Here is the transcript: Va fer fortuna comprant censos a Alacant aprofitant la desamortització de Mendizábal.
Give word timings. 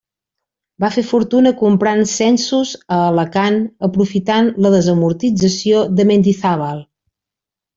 Va 0.83 0.87
fer 0.95 1.01
fortuna 1.09 1.51
comprant 1.59 2.01
censos 2.13 2.71
a 2.97 2.99
Alacant 3.09 3.59
aprofitant 3.89 4.51
la 4.67 4.73
desamortització 4.77 5.85
de 6.01 6.09
Mendizábal. 6.15 6.83